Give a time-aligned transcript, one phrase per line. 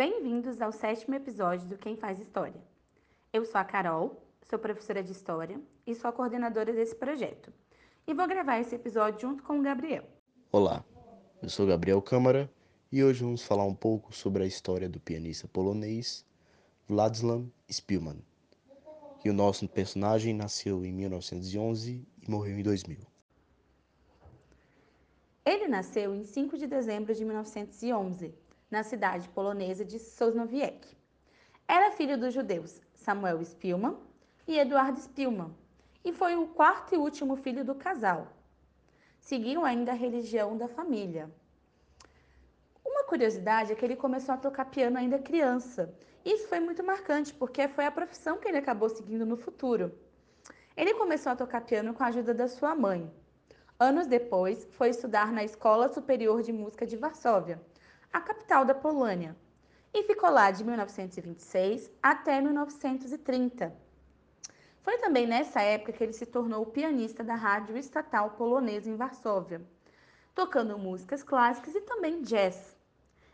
[0.00, 2.58] Bem-vindos ao sétimo episódio do Quem Faz História.
[3.34, 7.52] Eu sou a Carol, sou professora de História e sou a coordenadora desse projeto.
[8.06, 10.04] E vou gravar esse episódio junto com o Gabriel.
[10.50, 10.82] Olá,
[11.42, 12.50] eu sou Gabriel Câmara
[12.90, 16.24] e hoje vamos falar um pouco sobre a história do pianista polonês
[16.88, 18.24] Władysław Spielmann.
[19.22, 23.00] E o nosso personagem nasceu em 1911 e morreu em 2000.
[25.44, 28.34] Ele nasceu em 5 de dezembro de 1911,
[28.70, 30.96] na cidade polonesa de Sosnowiec.
[31.66, 33.96] Era filho dos judeus Samuel Spielmann
[34.46, 35.54] e Eduard Spielmann,
[36.04, 38.28] e foi o quarto e último filho do casal.
[39.18, 41.30] Seguiu ainda a religião da família.
[42.84, 45.94] Uma curiosidade é que ele começou a tocar piano ainda criança.
[46.24, 49.92] Isso foi muito marcante, porque foi a profissão que ele acabou seguindo no futuro.
[50.76, 53.10] Ele começou a tocar piano com a ajuda da sua mãe.
[53.78, 57.60] Anos depois, foi estudar na Escola Superior de Música de Varsóvia,
[58.12, 59.36] a capital da Polônia,
[59.92, 63.72] e ficou lá de 1926 até 1930.
[64.82, 69.60] Foi também nessa época que ele se tornou pianista da rádio estatal polonesa em Varsóvia,
[70.34, 72.76] tocando músicas clássicas e também jazz.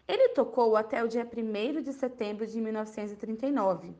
[0.08, 3.94] Ele tocou até o dia 1 de setembro de 1939,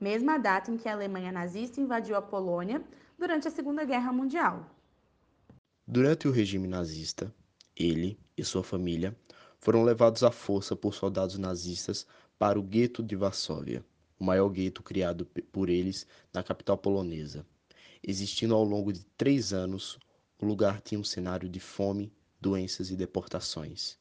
[0.00, 2.82] mesma data em que a Alemanha nazista invadiu a Polônia
[3.18, 4.66] durante a Segunda Guerra Mundial.
[5.86, 7.32] Durante o regime nazista,
[7.76, 9.16] ele e sua família
[9.66, 12.06] foram levados à força por soldados nazistas
[12.38, 13.84] para o gueto de Varsóvia,
[14.16, 17.44] o maior gueto criado por eles na capital polonesa.
[18.00, 19.98] Existindo ao longo de três anos,
[20.40, 23.98] o lugar tinha um cenário de fome, doenças e deportações.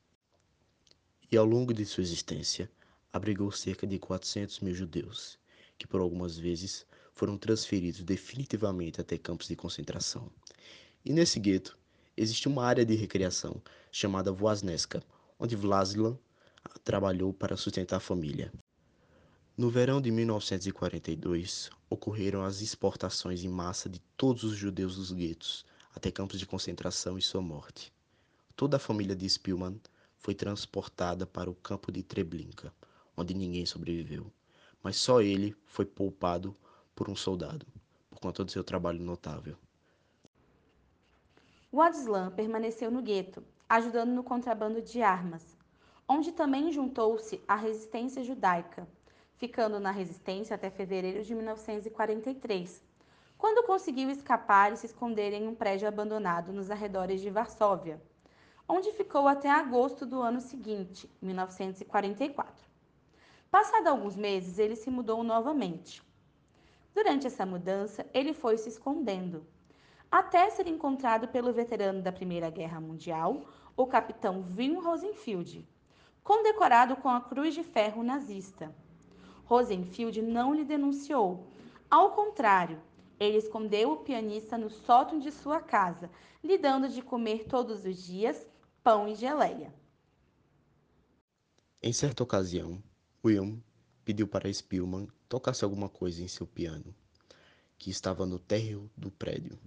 [1.32, 2.70] E ao longo de sua existência,
[3.12, 5.40] abrigou cerca de 400 mil judeus,
[5.80, 10.32] que por algumas vezes foram transferidos definitivamente até campos de concentração.
[11.04, 11.76] E nesse gueto
[12.16, 13.60] existia uma área de recreação
[13.92, 15.04] chamada Voasneska,
[15.40, 16.20] onde Vlasila
[16.84, 18.52] trabalhou para sustentar a família.
[19.58, 25.66] No verão de 1942, ocorreram as exportações em massa de todos os judeus dos guetos
[25.96, 27.94] até campos de concentração e sua morte.
[28.56, 29.80] Toda a família de Spielmann
[30.18, 32.74] foi transportada para o campo de Treblinka,
[33.16, 34.32] onde ninguém sobreviveu,
[34.84, 36.56] mas só ele foi poupado
[36.94, 37.66] por um soldado,
[38.10, 39.58] por conta do seu trabalho notável.
[41.72, 45.58] Władysław permaneceu no gueto ajudando no contrabando de armas,
[46.08, 48.88] onde também juntou-se à resistência judaica,
[49.38, 52.84] ficando na resistência até fevereiro de 1943,
[53.38, 58.02] quando conseguiu escapar e se esconder em um prédio abandonado nos arredores de Varsóvia,
[58.68, 62.66] onde ficou até agosto do ano seguinte, 1944.
[63.52, 66.04] Passado alguns meses, ele se mudou novamente.
[66.94, 69.46] Durante essa mudança, ele foi se escondendo,
[70.12, 73.46] até ser encontrado pelo veterano da Primeira Guerra Mundial,
[73.76, 75.68] o capitão Wim Rosenfield,
[76.24, 78.74] condecorado com a Cruz de Ferro nazista.
[79.46, 81.48] Rosenfield não lhe denunciou.
[81.90, 82.82] Ao contrário,
[83.20, 86.10] ele escondeu o pianista no sótão de sua casa,
[86.44, 88.46] lhe dando de comer todos os dias
[88.84, 89.74] pão e geleia.
[91.82, 92.82] Em certa ocasião,
[93.24, 93.60] William
[94.04, 96.96] pediu para Spielmann tocasse alguma coisa em seu piano,
[97.78, 99.58] que estava no térreo do prédio.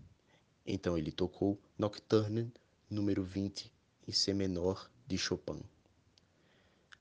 [0.70, 2.52] Então ele tocou Nocturne
[2.90, 3.72] número 20
[4.06, 5.62] em C menor de Chopin.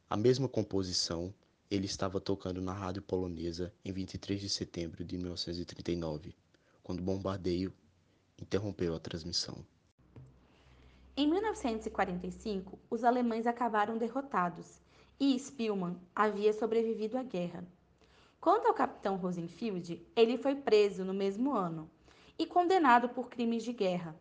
[0.09, 1.33] A mesma composição
[1.69, 6.33] ele estava tocando na rádio polonesa em 23 de setembro de 1939,
[6.81, 7.73] quando o bombardeio
[8.41, 9.57] interrompeu a transmissão.
[11.17, 14.79] Em 1945, os alemães acabaram derrotados
[15.19, 17.67] e Spielmann havia sobrevivido à guerra.
[18.39, 21.91] Quanto ao capitão Rosenfield, ele foi preso no mesmo ano
[22.38, 24.16] e condenado por crimes de guerra,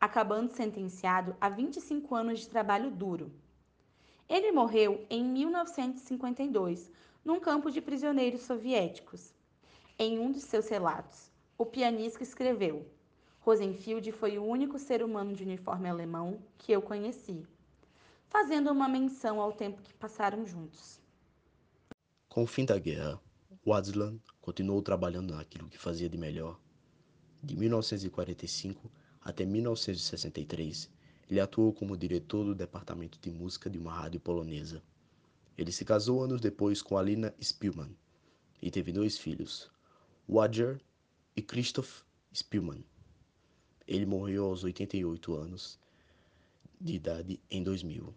[0.00, 3.32] acabando sentenciado a 25 anos de trabalho duro.
[4.28, 6.90] Ele morreu em 1952,
[7.24, 9.34] num campo de prisioneiros soviéticos.
[9.98, 12.86] Em um de seus relatos, o pianista escreveu:
[13.40, 17.44] Rosenfield foi o único ser humano de uniforme alemão que eu conheci,
[18.28, 21.00] fazendo uma menção ao tempo que passaram juntos.
[22.28, 23.20] Com o fim da guerra,
[23.66, 26.58] Wadland continuou trabalhando naquilo que fazia de melhor
[27.42, 28.90] de 1945
[29.20, 30.90] até 1963,
[31.30, 34.82] ele atuou como diretor do departamento de música de uma rádio polonesa.
[35.56, 37.94] Ele se casou anos depois com Alina Spielmann
[38.62, 39.70] e teve dois filhos,
[40.28, 40.80] Roger
[41.36, 42.02] e Krzysztof
[42.34, 42.84] Spielmann.
[43.86, 45.78] Ele morreu aos 88 anos
[46.80, 48.14] de idade em 2000.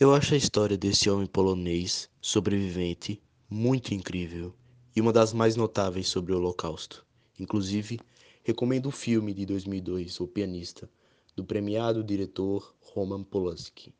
[0.00, 4.54] Eu acho a história desse homem polonês sobrevivente muito incrível
[4.96, 7.06] e uma das mais notáveis sobre o Holocausto.
[7.38, 8.00] Inclusive,
[8.44, 10.90] Recomendo o filme de 2002, O Pianista,
[11.36, 13.94] do premiado diretor Roman Polanski,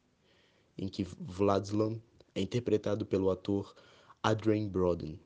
[0.77, 1.97] em que Władysław
[2.35, 3.73] é interpretado pelo ator
[4.21, 5.17] Adrien Brody,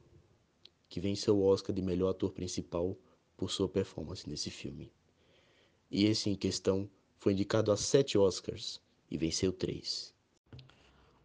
[0.86, 2.94] que venceu o Oscar de melhor ator principal
[3.38, 4.92] por sua performance nesse filme.
[5.90, 6.86] E esse em questão
[7.16, 10.14] foi indicado a sete Oscars e venceu três.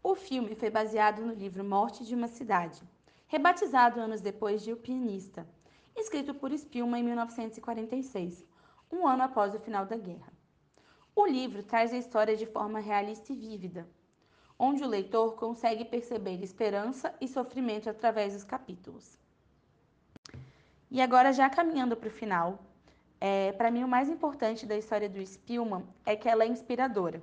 [0.01, 2.81] O filme foi baseado no livro Morte de uma Cidade,
[3.27, 5.45] rebatizado anos depois de O Pianista,
[5.95, 8.45] escrito por Spielman em 1946,
[8.91, 10.31] um ano após o final da guerra.
[11.15, 13.87] O livro traz a história de forma realista e vívida,
[14.57, 19.19] onde o leitor consegue perceber esperança e sofrimento através dos capítulos.
[20.89, 22.59] E agora, já caminhando para o final,
[23.19, 27.21] é, para mim o mais importante da história do Spielman é que ela é inspiradora.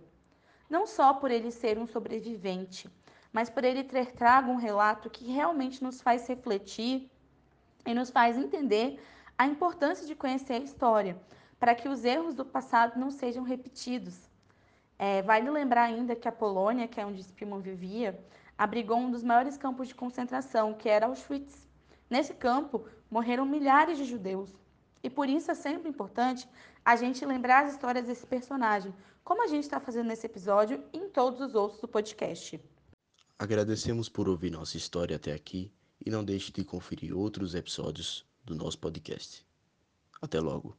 [0.68, 2.88] Não só por ele ser um sobrevivente,
[3.32, 7.10] mas por ele ter trago um relato que realmente nos faz refletir
[7.86, 9.00] e nos faz entender
[9.36, 11.16] a importância de conhecer a história,
[11.58, 14.28] para que os erros do passado não sejam repetidos.
[14.98, 18.18] É, vale lembrar ainda que a Polônia, que é onde Spielman vivia,
[18.56, 21.68] abrigou um dos maiores campos de concentração, que era Auschwitz.
[22.10, 24.50] Nesse campo, morreram milhares de judeus.
[25.02, 26.48] E por isso é sempre importante
[26.84, 28.92] a gente lembrar as histórias desse personagem,
[29.22, 32.60] como a gente está fazendo nesse episódio e em todos os outros do podcast.
[33.38, 35.72] Agradecemos por ouvir nossa história até aqui
[36.04, 39.44] e não deixe de conferir outros episódios do nosso podcast.
[40.20, 40.76] Até logo!